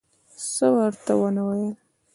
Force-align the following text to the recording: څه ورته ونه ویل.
څه 0.53 0.67
ورته 0.75 1.13
ونه 1.19 1.43
ویل. 1.47 1.75